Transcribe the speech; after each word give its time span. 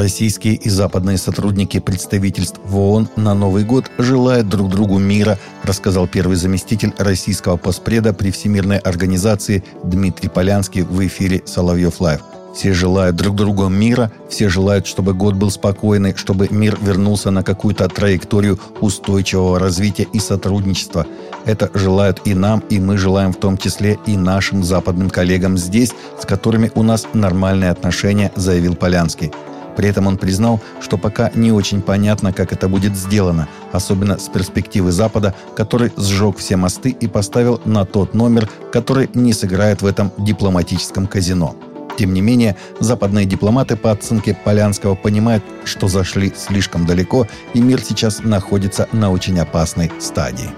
Российские 0.00 0.54
и 0.54 0.70
западные 0.70 1.18
сотрудники 1.18 1.78
представительств 1.78 2.58
в 2.64 2.74
ООН 2.74 3.10
на 3.16 3.34
Новый 3.34 3.64
год 3.64 3.90
желают 3.98 4.48
друг 4.48 4.70
другу 4.70 4.98
мира, 4.98 5.38
рассказал 5.62 6.08
первый 6.08 6.36
заместитель 6.36 6.94
российского 6.96 7.58
постпреда 7.58 8.14
при 8.14 8.30
Всемирной 8.30 8.78
организации 8.78 9.62
Дмитрий 9.84 10.30
Полянский 10.30 10.84
в 10.84 11.06
эфире 11.06 11.42
«Соловьев 11.44 12.00
Лайв». 12.00 12.22
Все 12.54 12.72
желают 12.72 13.14
друг 13.16 13.36
другу 13.36 13.68
мира, 13.68 14.10
все 14.30 14.48
желают, 14.48 14.86
чтобы 14.86 15.12
год 15.12 15.34
был 15.34 15.50
спокойный, 15.50 16.16
чтобы 16.16 16.48
мир 16.50 16.78
вернулся 16.80 17.30
на 17.30 17.42
какую-то 17.42 17.86
траекторию 17.88 18.58
устойчивого 18.80 19.58
развития 19.58 20.06
и 20.14 20.18
сотрудничества. 20.18 21.06
Это 21.44 21.70
желают 21.74 22.22
и 22.24 22.32
нам, 22.32 22.60
и 22.70 22.80
мы 22.80 22.96
желаем 22.96 23.34
в 23.34 23.36
том 23.38 23.58
числе 23.58 23.98
и 24.06 24.16
нашим 24.16 24.64
западным 24.64 25.10
коллегам 25.10 25.58
здесь, 25.58 25.92
с 26.18 26.24
которыми 26.24 26.72
у 26.74 26.82
нас 26.82 27.06
нормальные 27.12 27.70
отношения, 27.70 28.32
заявил 28.34 28.74
Полянский. 28.76 29.30
При 29.80 29.88
этом 29.88 30.06
он 30.06 30.18
признал, 30.18 30.60
что 30.82 30.98
пока 30.98 31.30
не 31.34 31.52
очень 31.52 31.80
понятно, 31.80 32.34
как 32.34 32.52
это 32.52 32.68
будет 32.68 32.94
сделано, 32.94 33.48
особенно 33.72 34.18
с 34.18 34.28
перспективы 34.28 34.92
Запада, 34.92 35.34
который 35.56 35.90
сжег 35.96 36.36
все 36.36 36.56
мосты 36.56 36.90
и 36.90 37.06
поставил 37.06 37.62
на 37.64 37.86
тот 37.86 38.12
номер, 38.12 38.46
который 38.72 39.08
не 39.14 39.32
сыграет 39.32 39.80
в 39.80 39.86
этом 39.86 40.12
дипломатическом 40.18 41.06
казино. 41.06 41.56
Тем 41.96 42.12
не 42.12 42.20
менее, 42.20 42.56
западные 42.78 43.24
дипломаты 43.24 43.74
по 43.74 43.90
оценке 43.90 44.36
Полянского 44.44 44.96
понимают, 44.96 45.42
что 45.64 45.88
зашли 45.88 46.30
слишком 46.36 46.84
далеко, 46.84 47.26
и 47.54 47.62
мир 47.62 47.80
сейчас 47.80 48.22
находится 48.22 48.86
на 48.92 49.10
очень 49.10 49.40
опасной 49.40 49.90
стадии. 49.98 50.50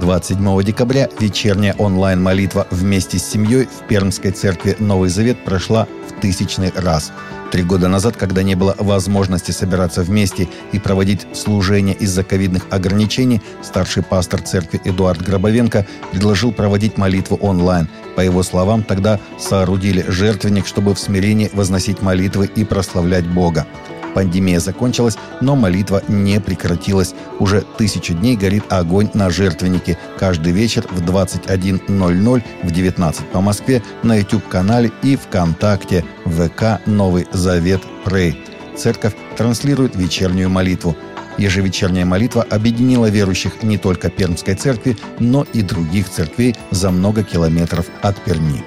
27 0.00 0.62
декабря 0.62 1.08
вечерняя 1.20 1.74
онлайн-молитва 1.74 2.66
вместе 2.70 3.18
с 3.18 3.24
семьей 3.24 3.66
в 3.66 3.86
Пермской 3.86 4.30
церкви 4.32 4.76
«Новый 4.78 5.10
Завет» 5.10 5.44
прошла 5.44 5.86
в 6.08 6.20
тысячный 6.20 6.72
раз– 6.74 7.12
Три 7.50 7.64
года 7.64 7.88
назад, 7.88 8.16
когда 8.16 8.44
не 8.44 8.54
было 8.54 8.76
возможности 8.78 9.50
собираться 9.50 10.02
вместе 10.02 10.48
и 10.70 10.78
проводить 10.78 11.26
служение 11.32 11.96
из-за 11.96 12.22
ковидных 12.22 12.66
ограничений, 12.70 13.42
старший 13.60 14.04
пастор 14.04 14.40
церкви 14.40 14.80
Эдуард 14.84 15.20
Гробовенко 15.22 15.84
предложил 16.12 16.52
проводить 16.52 16.96
молитву 16.96 17.36
онлайн. 17.42 17.88
По 18.14 18.20
его 18.20 18.44
словам, 18.44 18.84
тогда 18.84 19.18
соорудили 19.38 20.04
жертвенник, 20.06 20.66
чтобы 20.66 20.94
в 20.94 21.00
смирении 21.00 21.50
возносить 21.52 22.02
молитвы 22.02 22.48
и 22.54 22.64
прославлять 22.64 23.26
Бога. 23.26 23.66
Пандемия 24.14 24.60
закончилась, 24.60 25.16
но 25.40 25.56
молитва 25.56 26.02
не 26.08 26.40
прекратилась. 26.40 27.14
Уже 27.38 27.62
тысячу 27.78 28.14
дней 28.14 28.36
горит 28.36 28.64
огонь 28.68 29.10
на 29.14 29.30
жертвеннике. 29.30 29.98
Каждый 30.18 30.52
вечер 30.52 30.86
в 30.90 31.00
21.00 31.02 32.42
в 32.62 32.70
19 32.70 33.26
по 33.26 33.40
Москве 33.40 33.82
на 34.02 34.16
YouTube-канале 34.16 34.90
и 35.02 35.16
ВКонтакте 35.16 36.04
ВК 36.24 36.80
«Новый 36.86 37.26
Завет 37.32 37.82
Прей». 38.04 38.44
Церковь 38.76 39.14
транслирует 39.36 39.96
вечернюю 39.96 40.48
молитву. 40.48 40.96
Ежевечерняя 41.38 42.04
молитва 42.04 42.46
объединила 42.48 43.06
верующих 43.06 43.62
не 43.62 43.78
только 43.78 44.10
Пермской 44.10 44.54
церкви, 44.54 44.96
но 45.18 45.46
и 45.52 45.62
других 45.62 46.08
церквей 46.08 46.56
за 46.70 46.90
много 46.90 47.22
километров 47.22 47.86
от 48.02 48.20
Перми. 48.22 48.62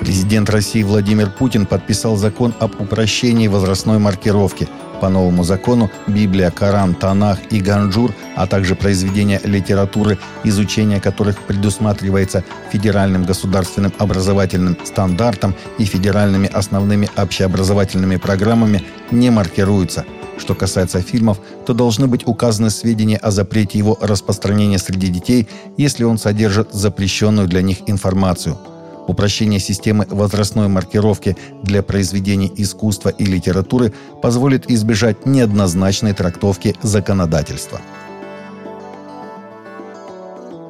Президент 0.00 0.48
России 0.48 0.84
Владимир 0.84 1.28
Путин 1.28 1.66
подписал 1.66 2.16
закон 2.16 2.54
об 2.60 2.80
упрощении 2.80 3.48
возрастной 3.48 3.98
маркировки. 3.98 4.68
По 5.00 5.08
новому 5.08 5.44
закону 5.44 5.90
Библия, 6.06 6.50
Коран, 6.50 6.94
Танах 6.94 7.38
и 7.50 7.60
Ганджур, 7.60 8.12
а 8.36 8.46
также 8.46 8.74
произведения 8.74 9.40
литературы, 9.44 10.18
изучение 10.44 11.00
которых 11.00 11.38
предусматривается 11.38 12.44
федеральным 12.72 13.24
государственным 13.24 13.92
образовательным 13.98 14.76
стандартом 14.84 15.54
и 15.78 15.84
федеральными 15.84 16.48
основными 16.48 17.08
общеобразовательными 17.16 18.16
программами, 18.16 18.84
не 19.10 19.30
маркируются. 19.30 20.04
Что 20.36 20.54
касается 20.54 21.00
фильмов, 21.00 21.38
то 21.66 21.74
должны 21.74 22.06
быть 22.06 22.26
указаны 22.26 22.70
сведения 22.70 23.18
о 23.18 23.30
запрете 23.32 23.78
его 23.78 23.98
распространения 24.00 24.78
среди 24.78 25.08
детей, 25.08 25.48
если 25.76 26.04
он 26.04 26.18
содержит 26.18 26.72
запрещенную 26.72 27.48
для 27.48 27.62
них 27.62 27.78
информацию– 27.86 28.58
Упрощение 29.08 29.58
системы 29.58 30.06
возрастной 30.10 30.68
маркировки 30.68 31.34
для 31.62 31.82
произведений 31.82 32.52
искусства 32.54 33.08
и 33.08 33.24
литературы 33.24 33.94
позволит 34.22 34.70
избежать 34.70 35.24
неоднозначной 35.24 36.12
трактовки 36.12 36.76
законодательства. 36.82 37.80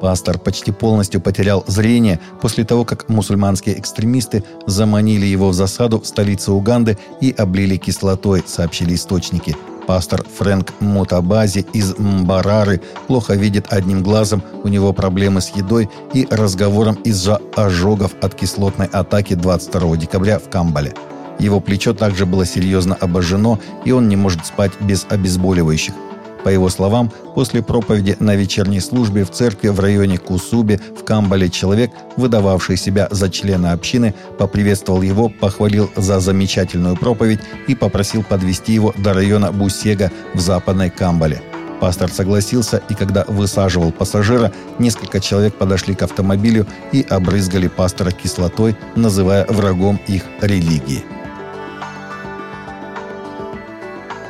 Пастор 0.01 0.39
почти 0.39 0.71
полностью 0.71 1.19
потерял 1.19 1.65
зрение 1.67 2.21
после 2.41 2.63
того, 2.63 2.85
как 2.85 3.09
мусульманские 3.09 3.77
экстремисты 3.77 4.45
заманили 4.65 5.25
его 5.25 5.49
в 5.49 5.53
засаду 5.53 5.99
в 5.99 6.07
столице 6.07 6.53
Уганды 6.53 6.97
и 7.19 7.31
облили 7.31 7.75
кислотой, 7.75 8.41
сообщили 8.47 8.95
источники– 8.95 9.57
Пастор 9.89 10.23
Фрэнк 10.37 10.71
Мутабази 10.81 11.65
из 11.73 11.97
Мбарары 11.97 12.79
плохо 13.07 13.33
видит 13.33 13.73
одним 13.73 14.03
глазом, 14.03 14.43
у 14.63 14.67
него 14.67 14.93
проблемы 14.93 15.41
с 15.41 15.49
едой 15.49 15.89
и 16.13 16.27
разговором 16.29 16.93
из-за 17.03 17.41
ожогов 17.55 18.11
от 18.21 18.35
кислотной 18.35 18.85
атаки 18.85 19.33
22 19.33 19.97
декабря 19.97 20.37
в 20.37 20.47
Камбале. 20.47 20.93
Его 21.39 21.59
плечо 21.59 21.95
также 21.95 22.27
было 22.27 22.45
серьезно 22.45 22.93
обожжено, 22.93 23.59
и 23.83 23.91
он 23.91 24.09
не 24.09 24.15
может 24.15 24.45
спать 24.45 24.73
без 24.79 25.07
обезболивающих. 25.09 25.95
По 26.43 26.49
его 26.49 26.69
словам, 26.69 27.11
после 27.35 27.61
проповеди 27.61 28.15
на 28.19 28.35
вечерней 28.35 28.79
службе 28.79 29.25
в 29.25 29.31
церкви 29.31 29.67
в 29.69 29.79
районе 29.79 30.17
Кусуби 30.17 30.79
в 30.97 31.03
Камбале 31.03 31.49
человек, 31.49 31.91
выдававший 32.15 32.77
себя 32.77 33.07
за 33.11 33.29
члена 33.29 33.73
общины, 33.73 34.13
поприветствовал 34.37 35.01
его, 35.01 35.29
похвалил 35.29 35.91
за 35.95 36.19
замечательную 36.19 36.95
проповедь 36.95 37.39
и 37.67 37.75
попросил 37.75 38.23
подвести 38.23 38.73
его 38.73 38.93
до 38.97 39.13
района 39.13 39.51
Бусега 39.51 40.11
в 40.33 40.39
западной 40.39 40.89
Камбале. 40.89 41.41
Пастор 41.79 42.09
согласился, 42.09 42.81
и 42.89 42.93
когда 42.93 43.23
высаживал 43.27 43.91
пассажира, 43.91 44.51
несколько 44.79 45.21
человек 45.21 45.55
подошли 45.55 45.95
к 45.95 46.03
автомобилю 46.03 46.67
и 46.91 47.05
обрызгали 47.09 47.67
пастора 47.67 48.11
кислотой, 48.11 48.75
называя 48.95 49.45
врагом 49.45 49.99
их 50.07 50.23
религии. 50.41 51.03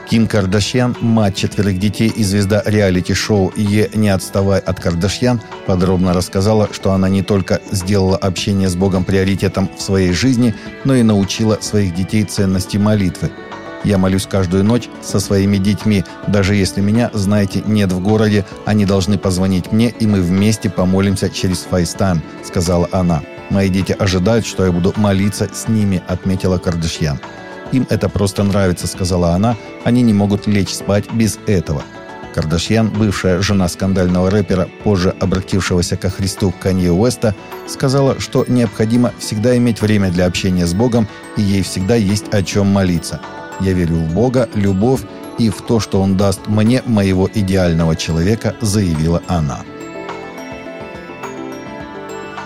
Ким 0.09 0.25
Кардашьян, 0.25 0.96
мать 1.02 1.36
четверых 1.36 1.78
детей 1.78 2.08
и 2.08 2.24
звезда 2.24 2.64
реалити-шоу 2.66 3.53
«Е. 3.56 3.92
Не 3.94 4.09
отставай 4.09 4.59
от 4.59 4.80
Кардашьян», 4.80 5.40
подробно 5.68 6.14
рассказала, 6.14 6.68
что 6.72 6.94
она 6.94 7.09
не 7.09 7.22
только 7.22 7.62
сделала 7.70 8.18
общение 8.18 8.69
с 8.69 8.75
Богом 8.75 9.03
приоритетом 9.03 9.69
в 9.78 9.80
своей 9.80 10.12
жизни, 10.12 10.56
но 10.84 10.96
и 10.96 11.03
научила 11.03 11.59
своих 11.62 11.94
детей 11.94 12.24
ценности 12.24 12.78
молитвы. 12.78 13.30
«Я 13.84 14.00
молюсь 14.00 14.25
каждую 14.25 14.64
ночь 14.64 14.90
со 15.03 15.19
своими 15.19 15.58
детьми. 15.58 16.03
Даже 16.28 16.56
если 16.56 16.81
меня, 16.81 17.12
знаете, 17.14 17.62
нет 17.68 17.92
в 17.92 18.00
городе, 18.00 18.48
они 18.66 18.86
должны 18.86 19.19
позвонить 19.19 19.72
мне, 19.72 19.90
и 19.90 20.08
мы 20.08 20.24
вместе 20.24 20.72
помолимся 20.72 21.30
через 21.30 21.68
FaceTime»,— 21.69 22.22
сказала 22.44 22.90
она. 22.92 23.22
«Мои 23.52 23.69
дети 23.69 23.96
ожидают, 23.98 24.48
что 24.48 24.66
я 24.66 24.72
буду 24.72 24.92
молиться 24.96 25.48
с 25.53 25.68
ними»,— 25.68 26.02
отметила 26.08 26.58
Кардашьян. 26.58 27.19
Им 27.72 27.85
это 27.90 28.09
просто 28.09 28.44
нравится, 28.44 28.88
сказала 28.88 29.31
она. 29.31 29.56
Они 29.84 30.02
не 30.02 30.13
могут 30.13 30.47
лечь 30.47 30.74
спать 30.74 31.12
без 31.13 31.40
этого. 31.46 31.84
Кардашьян, 32.34 32.90
бывшая 32.90 33.41
жена 33.41 33.68
скандального 33.68 34.30
рэпера, 34.30 34.69
позже 34.84 35.13
обратившегося 35.19 35.97
ко 35.97 36.09
Христу 36.09 36.53
Канье 36.59 36.91
Уэста, 36.91 37.35
сказала, 37.68 38.19
что 38.19 38.46
необходимо 38.47 39.13
всегда 39.19 39.57
иметь 39.57 39.81
время 39.81 40.12
для 40.12 40.25
общения 40.25 40.66
с 40.66 40.74
Богом, 40.74 41.07
и 41.38 41.41
ей 41.41 41.63
всегда 41.63 41.96
есть 41.96 42.34
о 42.34 42.44
чем 42.44 42.68
молиться. 42.68 43.19
«Я 43.59 43.74
верю 43.74 43.96
в 43.96 44.13
Бога, 44.13 44.47
любовь 44.53 45.01
и 45.38 45.50
в 45.50 45.62
то, 45.62 45.80
что 45.80 46.01
Он 46.01 46.16
даст 46.16 46.47
мне 46.47 46.81
моего 46.86 47.30
идеального 47.34 47.96
человека», 47.96 48.56
заявила 48.62 49.22
она. 49.28 49.63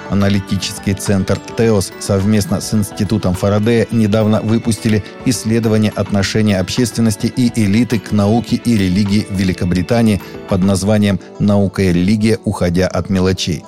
Аналитический 0.10 0.94
центр 0.94 1.40
ТЕОС 1.58 1.92
совместно 2.00 2.62
с 2.62 2.74
Институтом 2.74 3.34
Фарадея 3.34 3.88
недавно 3.92 4.42
выпустили 4.42 5.04
исследование 5.26 5.92
отношения 5.96 6.60
общественности 6.60 7.28
и 7.28 7.52
элиты 7.56 8.00
к 8.00 8.12
науке 8.12 8.58
и 8.58 8.78
религии 8.78 9.26
в 9.30 9.34
Великобритании 9.34 10.22
под 10.50 10.64
названием 10.64 11.20
«Наука 11.40 11.84
и 11.84 11.94
религия, 11.94 12.40
уходя 12.44 12.88
от 12.88 13.10
мелочей». 13.10 13.64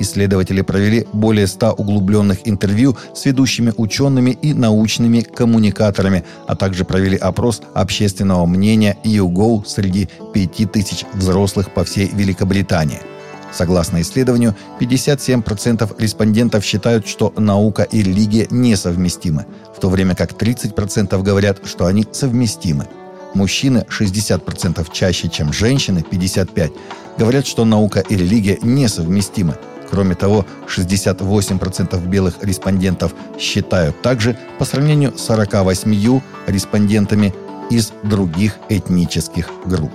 Исследователи 0.00 0.60
провели 0.60 1.06
более 1.12 1.48
100 1.48 1.72
углубленных 1.72 2.46
интервью 2.46 2.96
с 3.14 3.24
ведущими 3.24 3.72
учеными 3.76 4.30
и 4.30 4.54
научными 4.54 5.22
коммуникаторами, 5.22 6.24
а 6.46 6.54
также 6.54 6.84
провели 6.84 7.16
опрос 7.16 7.62
общественного 7.74 8.46
мнения 8.46 8.96
YouGo 9.02 9.66
среди 9.66 10.08
5000 10.32 11.04
взрослых 11.14 11.74
по 11.74 11.82
всей 11.82 12.08
Великобритании– 12.14 13.00
Согласно 13.52 14.00
исследованию, 14.02 14.54
57% 14.78 15.96
респондентов 15.98 16.64
считают, 16.64 17.06
что 17.08 17.32
наука 17.36 17.82
и 17.82 18.02
религия 18.02 18.46
несовместимы, 18.50 19.46
в 19.76 19.80
то 19.80 19.88
время 19.88 20.14
как 20.14 20.32
30% 20.32 21.22
говорят, 21.22 21.60
что 21.66 21.86
они 21.86 22.06
совместимы. 22.12 22.86
Мужчины 23.34 23.86
60% 23.88 24.86
чаще, 24.92 25.28
чем 25.28 25.52
женщины, 25.52 26.04
55%, 26.10 26.72
говорят, 27.16 27.46
что 27.46 27.64
наука 27.64 28.00
и 28.00 28.16
религия 28.16 28.58
несовместимы. 28.62 29.56
Кроме 29.90 30.14
того, 30.14 30.44
68% 30.66 32.06
белых 32.06 32.34
респондентов 32.42 33.14
считают 33.38 34.00
также 34.02 34.36
по 34.58 34.64
сравнению 34.66 35.16
с 35.16 35.22
48 35.22 36.20
респондентами 36.46 37.34
из 37.70 37.92
других 38.02 38.56
этнических 38.68 39.50
групп. 39.64 39.92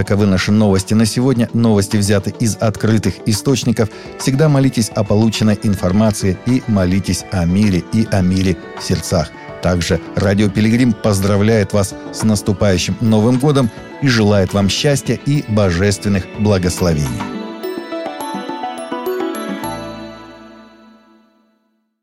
Таковы 0.00 0.24
наши 0.24 0.50
новости 0.50 0.94
на 0.94 1.04
сегодня. 1.04 1.50
Новости 1.52 1.98
взяты 1.98 2.34
из 2.40 2.56
открытых 2.56 3.16
источников. 3.26 3.90
Всегда 4.18 4.48
молитесь 4.48 4.88
о 4.88 5.04
полученной 5.04 5.60
информации 5.62 6.38
и 6.46 6.62
молитесь 6.68 7.26
о 7.32 7.44
мире 7.44 7.84
и 7.92 8.08
о 8.10 8.22
мире 8.22 8.56
в 8.80 8.82
сердцах. 8.82 9.28
Также 9.62 10.00
Радио 10.16 10.48
Пилигрим 10.48 10.94
поздравляет 10.94 11.74
вас 11.74 11.94
с 12.14 12.22
наступающим 12.22 12.96
Новым 13.02 13.38
годом 13.38 13.68
и 14.00 14.08
желает 14.08 14.54
вам 14.54 14.70
счастья 14.70 15.18
и 15.26 15.44
божественных 15.52 16.24
благословений. 16.38 17.39